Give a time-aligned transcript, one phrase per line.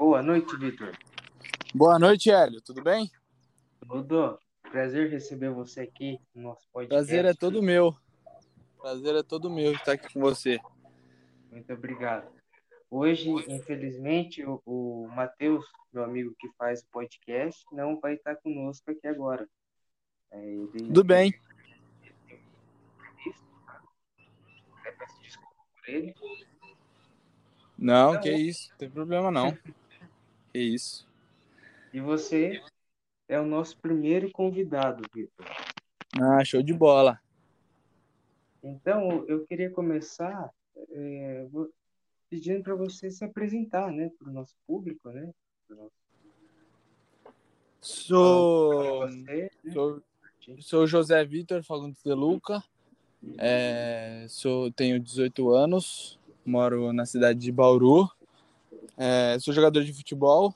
[0.00, 0.96] Boa noite, Vitor.
[1.74, 2.62] Boa noite, Hélio.
[2.62, 3.10] Tudo bem?
[3.86, 4.38] Tudo.
[4.62, 7.06] Prazer receber você aqui no nosso podcast.
[7.06, 7.94] Prazer é todo meu.
[8.80, 10.58] Prazer é todo meu estar aqui com você.
[11.52, 12.26] Muito obrigado.
[12.90, 18.90] Hoje, infelizmente, o, o Matheus, meu amigo que faz o podcast, não vai estar conosco
[18.90, 19.46] aqui agora.
[20.30, 21.38] É, ele, Tudo bem.
[24.82, 26.14] Peço desculpa por ele.
[27.76, 28.20] Não, Não.
[28.22, 28.70] que isso.
[28.70, 29.54] Não tem problema não.
[30.52, 31.08] Que isso.
[31.92, 32.62] E você
[33.28, 35.46] é o nosso primeiro convidado, Vitor.
[36.20, 37.20] Ah, show de bola.
[38.62, 40.50] Então, eu queria começar
[40.90, 41.46] é,
[42.28, 45.30] pedindo para você se apresentar, né, para o nosso público, né?
[45.68, 45.90] nosso-
[47.82, 49.72] Sou, Você, né?
[49.72, 50.02] sou,
[50.58, 52.62] sou José Vitor Fagundes de Luca.
[53.38, 58.10] É, sou, tenho 18 anos, moro na cidade de Bauru.
[58.96, 60.54] É, sou jogador de futebol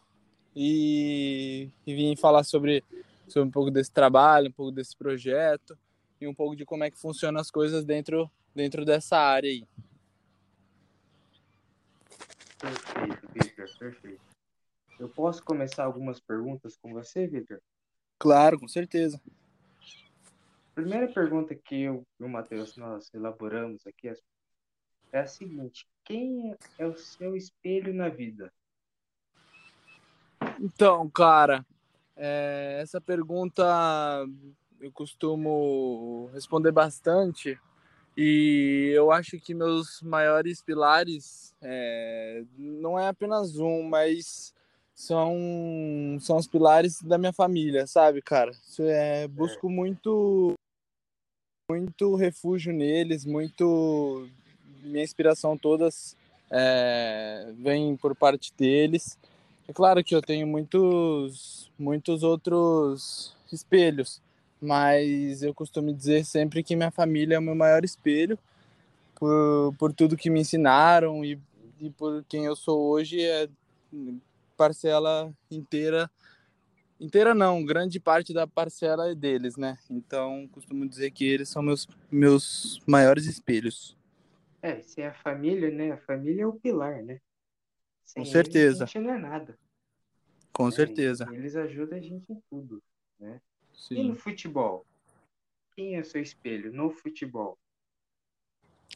[0.54, 2.84] e, e vim falar sobre,
[3.28, 5.78] sobre um pouco desse trabalho, um pouco desse projeto
[6.20, 9.66] e um pouco de como é que funcionam as coisas dentro, dentro dessa área aí.
[12.58, 14.20] Perfeito, Vitor, perfeito.
[14.98, 17.60] Eu posso começar algumas perguntas com você, Vitor?
[18.18, 19.20] Claro, com certeza.
[20.74, 24.08] Primeira pergunta que eu e o Matheus nós elaboramos aqui
[25.12, 28.52] é a seguinte: quem é o seu espelho na vida?
[30.60, 31.64] Então, cara,
[32.16, 33.64] é, essa pergunta
[34.80, 37.58] eu costumo responder bastante
[38.16, 44.54] e eu acho que meus maiores pilares é, não é apenas um, mas
[44.94, 48.52] são, são os pilares da minha família, sabe, cara?
[48.78, 50.54] É, busco muito
[51.68, 54.28] muito refúgio neles, muito
[54.84, 56.16] minha inspiração todas
[56.50, 59.18] é, vem por parte deles.
[59.66, 64.20] É claro que eu tenho muitos, muitos outros espelhos,
[64.60, 68.38] mas eu costumo dizer sempre que minha família é o meu maior espelho,
[69.14, 71.38] por, por tudo que me ensinaram e,
[71.80, 73.48] e por quem eu sou hoje, é
[74.56, 76.10] parcela inteira,
[77.00, 79.78] inteira não, grande parte da parcela é deles, né?
[79.90, 83.96] Então, costumo dizer que eles são meus, meus maiores espelhos.
[84.64, 85.92] É, se é a família, né?
[85.92, 87.20] A família é o pilar, né?
[88.02, 88.84] Sem Com eles, certeza.
[88.84, 89.58] a gente não é nada.
[90.54, 90.70] Com né?
[90.70, 91.28] certeza.
[91.30, 92.82] E Eles ajudam a gente em tudo.
[93.20, 93.40] E
[93.74, 94.08] Sim.
[94.08, 94.86] no futebol?
[95.76, 97.58] Quem é o seu espelho no futebol?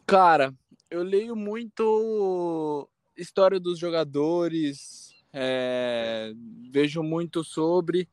[0.07, 0.55] Cara,
[0.91, 6.33] eu leio muito história dos jogadores, é,
[6.71, 8.09] vejo muito sobre,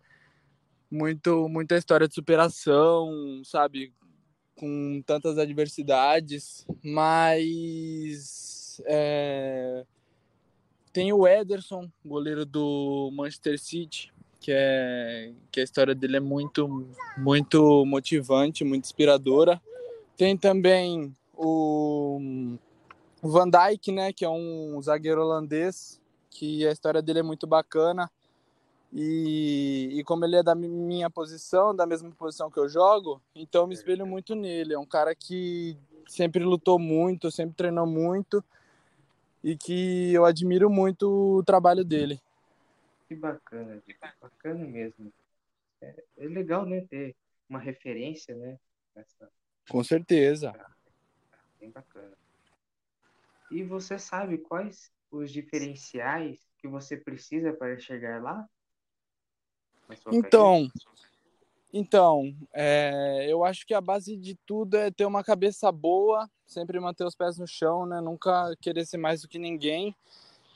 [0.92, 3.94] muito, muita história de superação, sabe?
[4.56, 9.86] Com tantas adversidades, mas é,
[10.94, 16.88] tem o Ederson, goleiro do Manchester City, que, é, que a história dele é muito,
[17.18, 19.62] muito motivante, muito inspiradora.
[20.16, 22.58] Tem também o
[23.22, 26.00] Van Dijk, né, que é um zagueiro holandês,
[26.30, 28.10] que a história dele é muito bacana.
[28.98, 33.22] E, e como ele é da mi- minha posição, da mesma posição que eu jogo,
[33.36, 34.74] então eu me espelho muito nele.
[34.74, 38.42] É um cara que sempre lutou muito, sempre treinou muito
[39.44, 42.22] e que eu admiro muito o trabalho dele.
[43.10, 44.10] Que bacana, Vitor.
[44.22, 45.12] Bacana mesmo.
[45.82, 47.14] É, é legal, né, ter
[47.50, 48.58] uma referência, né?
[48.96, 49.30] Essa,
[49.70, 50.56] Com certeza.
[51.60, 52.16] bem bacana.
[53.52, 58.48] E você sabe quais os diferenciais que você precisa para chegar lá?
[60.12, 60.70] Então,
[61.74, 66.80] então é, eu acho que a base de tudo é ter uma cabeça boa, sempre
[66.80, 68.00] manter os pés no chão, né?
[68.02, 69.96] Nunca querer ser mais do que ninguém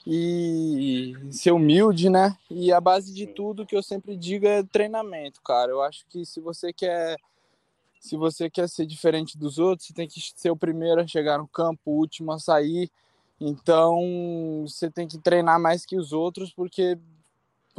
[0.08, 2.38] e ser humilde, né?
[2.50, 5.72] E a base de tudo que eu sempre digo é treinamento, cara.
[5.72, 7.18] Eu acho que se você quer
[8.00, 11.38] se você quer ser diferente dos outros, você tem que ser o primeiro a chegar
[11.38, 12.90] no campo, o último a sair.
[13.42, 16.98] Então, você tem que treinar mais que os outros, porque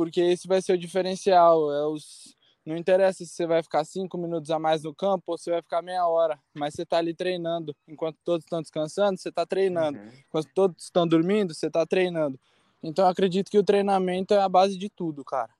[0.01, 1.71] porque esse vai ser o diferencial.
[1.71, 2.35] É os...
[2.65, 5.61] Não interessa se você vai ficar cinco minutos a mais no campo ou se vai
[5.61, 7.77] ficar meia hora, mas você está ali treinando.
[7.87, 9.99] Enquanto todos estão descansando, você está treinando.
[9.99, 10.11] Uhum.
[10.27, 12.41] Enquanto todos estão dormindo, você está treinando.
[12.83, 15.51] Então, eu acredito que o treinamento é a base de tudo, cara.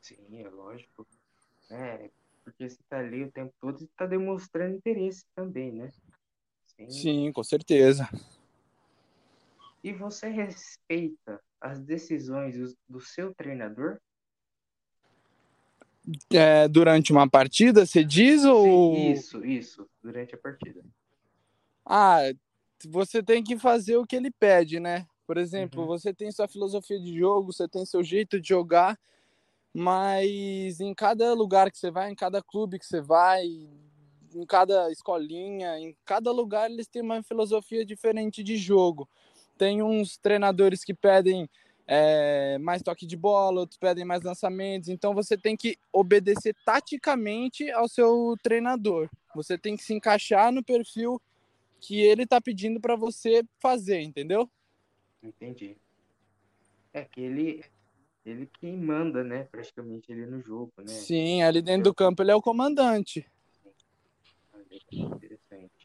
[0.00, 1.06] Sim, é lógico.
[1.70, 2.10] É,
[2.42, 5.92] porque você tá ali o tempo todo e tá demonstrando interesse também, né?
[6.76, 6.90] Sim.
[6.90, 8.08] Sim, com certeza.
[9.86, 12.56] E você respeita as decisões
[12.88, 14.00] do, seu treinador?
[16.28, 18.96] É, durante uma partida, você diz ou.
[18.96, 20.82] Sim, isso, isso, durante a partida.
[21.84, 22.18] Ah,
[22.84, 25.06] você tem que fazer o que ele pede, né?
[25.24, 25.86] Por exemplo, uhum.
[25.86, 28.98] você tem sua filosofia de jogo, você tem seu jeito de jogar,
[29.72, 34.90] mas em cada lugar que você vai, em cada clube que você vai, em cada
[34.90, 39.08] escolinha, em cada lugar eles têm uma filosofia diferente de jogo.
[39.56, 41.48] Tem uns treinadores que pedem
[41.86, 44.88] é, mais toque de bola, outros pedem mais lançamentos.
[44.88, 49.08] Então você tem que obedecer taticamente ao seu treinador.
[49.34, 51.20] Você tem que se encaixar no perfil
[51.80, 54.50] que ele está pedindo para você fazer, entendeu?
[55.22, 55.76] Entendi.
[56.92, 57.64] É que ele,
[58.24, 59.44] ele quem manda, né?
[59.44, 60.86] Praticamente ele no jogo, né?
[60.86, 63.26] Sim, ali dentro do campo ele é o comandante.
[64.90, 65.75] Interessante.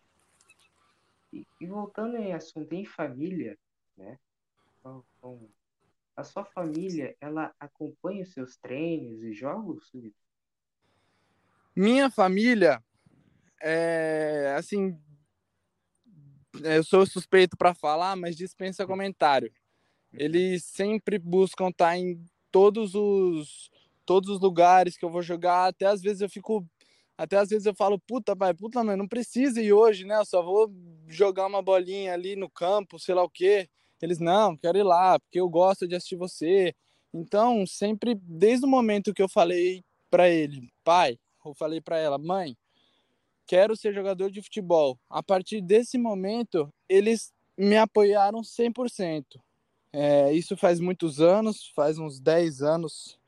[1.32, 3.58] E, e voltando em assunto em família,
[3.98, 4.20] né?
[6.16, 9.92] A sua família, ela acompanha os seus treinos e jogos?
[11.76, 12.84] Minha família,
[13.62, 15.00] é, assim,
[16.64, 19.52] eu sou suspeito para falar, mas dispensa comentário.
[20.14, 23.70] Eles sempre buscam estar tá em todos os
[24.04, 26.68] todos os lugares que eu vou jogar, até às vezes eu fico
[27.22, 30.18] até às vezes eu falo, puta, pai, puta, mas não precisa ir hoje, né?
[30.18, 30.74] Eu só vou
[31.08, 33.70] jogar uma bolinha ali no campo, sei lá o quê.
[34.02, 36.74] Eles, não, quero ir lá, porque eu gosto de assistir você.
[37.14, 42.18] Então, sempre, desde o momento que eu falei para ele, pai, eu falei para ela,
[42.18, 42.58] mãe,
[43.46, 44.98] quero ser jogador de futebol.
[45.08, 49.40] A partir desse momento, eles me apoiaram 100%.
[49.94, 53.20] É, isso faz muitos anos, faz uns 10 anos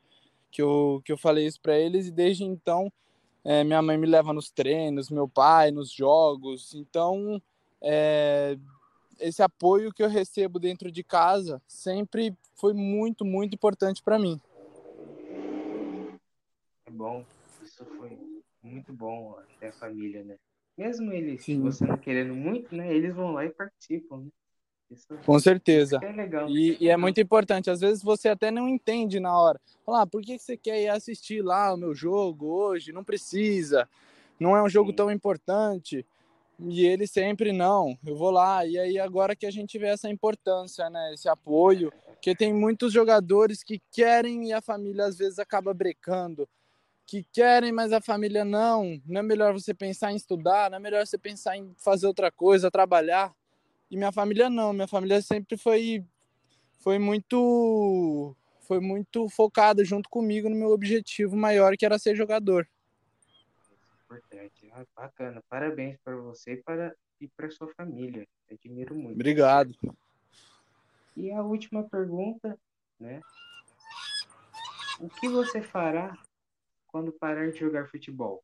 [0.50, 2.92] que eu, que eu falei isso para eles, e desde então,
[3.44, 6.74] é, minha mãe me leva nos treinos, meu pai nos jogos.
[6.74, 7.42] Então,
[7.82, 8.58] é,
[9.20, 14.40] esse apoio que eu recebo dentro de casa sempre foi muito, muito importante para mim.
[16.86, 17.26] É bom,
[17.62, 18.18] isso foi
[18.62, 20.38] muito bom até a família, né?
[20.78, 21.62] Mesmo eles, Sim.
[21.62, 22.94] você não querendo muito, né?
[22.94, 24.30] Eles vão lá e participam, né?
[24.92, 26.00] Isso, Com certeza.
[26.02, 26.50] é legal.
[26.50, 27.70] E, e, é muito importante.
[27.70, 29.60] Às vezes você até não entende na hora.
[29.86, 32.92] Falar, ah, por que você quer ir assistir lá o meu jogo hoje?
[32.92, 33.90] Não precisa.
[34.40, 34.96] Não é um jogo Sim.
[34.96, 36.06] tão importante.
[36.60, 38.66] E ele sempre não, eu vou lá.
[38.66, 41.92] E aí agora que a gente vê essa importância, né, esse apoio,
[42.22, 46.48] que tem muitos jogadores que querem e a família às vezes acaba brecando,
[47.06, 49.02] que querem, mas a família não.
[49.06, 52.32] Não é melhor você pensar em estudar, não é melhor você pensar em fazer outra
[52.32, 53.34] coisa, trabalhar.
[53.94, 56.06] E minha família não, minha família sempre foi
[56.80, 62.68] foi muito foi muito focada junto comigo no meu objetivo maior, que era ser jogador
[64.14, 64.70] importante.
[64.72, 65.44] Ah, bacana.
[65.50, 68.28] Parabéns para você e para, e para sua família.
[68.52, 69.16] Admiro muito.
[69.16, 69.74] Obrigado.
[71.16, 72.58] E a última pergunta,
[73.00, 73.22] né?
[75.00, 76.16] O que você fará
[76.88, 78.44] quando parar de jogar futebol?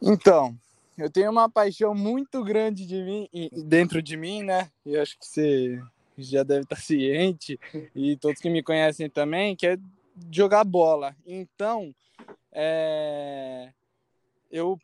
[0.00, 0.58] Então,
[0.96, 3.28] eu tenho uma paixão muito grande de mim,
[3.64, 4.70] dentro de mim, né?
[4.84, 5.82] E acho que você
[6.16, 7.58] já deve estar ciente,
[7.94, 9.78] e todos que me conhecem também, que é
[10.30, 11.14] jogar bola.
[11.26, 11.94] Então,
[12.52, 13.72] é,
[14.50, 14.78] eu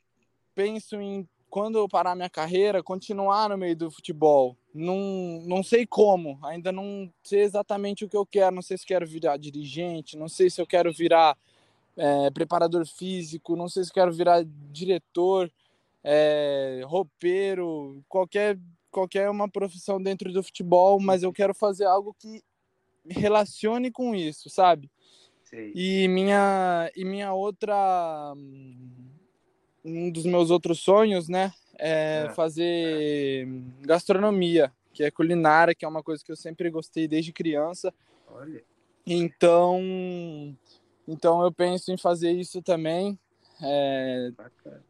[0.55, 4.57] penso em quando eu parar minha carreira, continuar no meio do futebol.
[4.75, 8.55] Não, não sei como, ainda não sei exatamente o que eu quero.
[8.55, 11.37] Não sei se quero virar dirigente, não sei se eu quero virar
[11.95, 15.53] é, preparador físico, não sei se quero virar diretor,
[16.05, 18.59] é, roupeiro, qualquer,
[18.91, 22.43] qualquer uma profissão dentro do futebol, mas eu quero fazer algo que
[23.09, 24.91] relacione com isso, sabe?
[25.75, 28.35] E minha, e minha outra.
[29.85, 31.53] Um dos meus outros sonhos, né?
[31.79, 33.47] É, é fazer
[33.81, 37.93] gastronomia, que é culinária, que é uma coisa que eu sempre gostei desde criança.
[38.29, 38.65] Olha.
[39.07, 40.57] Então,
[41.07, 43.19] então eu penso em fazer isso também.
[43.61, 44.33] É,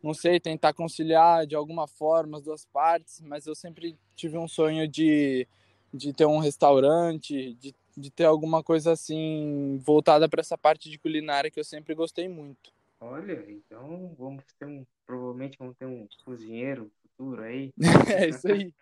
[0.02, 4.48] não sei, tentar conciliar de alguma forma as duas partes, mas eu sempre tive um
[4.48, 5.46] sonho de,
[5.92, 10.98] de ter um restaurante, de de ter alguma coisa assim voltada para essa parte de
[10.98, 12.72] culinária que eu sempre gostei muito.
[13.00, 17.72] Olha, então vamos ter um, provavelmente vamos ter um cozinheiro futuro aí.
[18.16, 18.72] é isso aí.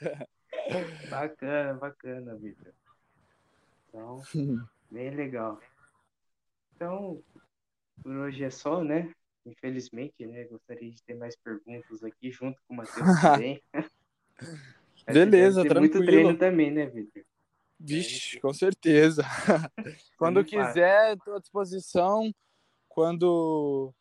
[1.08, 2.72] bacana, bacana, Vitor.
[3.88, 4.22] Então,
[4.90, 5.60] bem legal.
[6.74, 7.22] Então,
[8.02, 9.12] por hoje é só, né?
[9.44, 10.44] Infelizmente, né?
[10.44, 13.62] Gostaria de ter mais perguntas aqui junto com o Matheus também.
[15.06, 15.80] Beleza, tranquilo.
[15.80, 17.24] muito treino também, né, Vitor?
[17.78, 19.24] Vixe, com certeza.
[20.16, 22.32] quando quiser, estou à disposição.
[22.88, 23.92] Quando,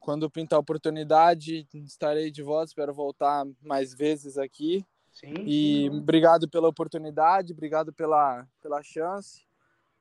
[0.00, 2.70] quando pintar a oportunidade, estarei de volta.
[2.70, 4.84] Espero voltar mais vezes aqui.
[5.12, 9.46] Sim, e obrigado pela oportunidade, obrigado pela, pela chance.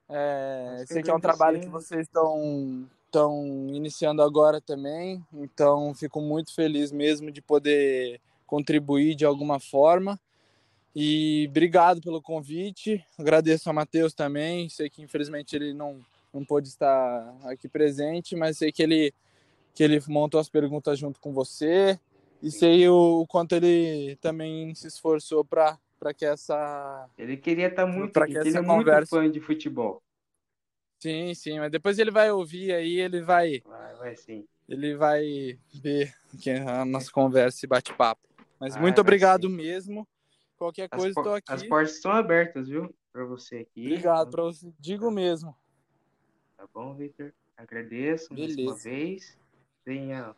[0.10, 6.22] É, sei que é um trabalho que vocês estão estão iniciando agora também, então fico
[6.22, 10.18] muito feliz mesmo de poder contribuir de alguma forma.
[10.96, 13.04] E obrigado pelo convite.
[13.18, 14.68] Agradeço ao Matheus também.
[14.70, 16.00] Sei que infelizmente ele não,
[16.34, 19.14] não pôde estar aqui presente, mas sei que ele,
[19.74, 21.98] que ele montou as perguntas junto com você.
[22.42, 25.78] E sei o, o quanto ele também se esforçou para
[26.16, 27.08] que essa.
[27.18, 29.16] Ele queria estar muito aqui, ele é conversa...
[29.16, 30.02] muito fã de futebol.
[31.02, 33.60] Sim, sim, mas depois ele vai ouvir aí, ele vai.
[33.66, 34.48] Vai, vai sim.
[34.70, 38.22] Ele vai ver que a nossa conversa e bate-papo.
[38.60, 39.56] Mas muito obrigado sim.
[39.56, 40.08] mesmo.
[40.56, 41.52] Qualquer coisa, estou aqui.
[41.52, 42.94] As portas estão abertas, viu?
[43.12, 43.88] Para você aqui.
[43.88, 44.72] Obrigado, para você.
[44.80, 45.56] Digo mesmo.
[46.56, 47.34] Tá bom, Victor?
[47.58, 48.62] Agradeço Beleza.
[48.62, 49.40] mais uma vez.
[49.84, 50.36] Tenha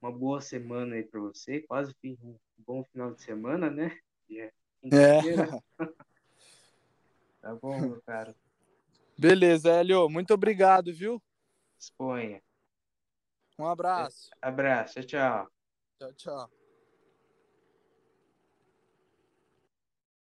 [0.00, 1.60] uma boa semana aí para você.
[1.62, 3.98] Quase um bom final de semana, né?
[4.30, 4.52] É.
[7.42, 8.32] tá bom, meu caro.
[9.18, 10.08] Beleza, Hélio.
[10.08, 11.22] Muito obrigado, viu?
[11.78, 12.42] Exponha.
[13.58, 14.30] Um abraço.
[14.42, 14.94] Abraço.
[14.94, 15.48] Tchau, tchau.
[15.98, 16.63] Tchau, tchau.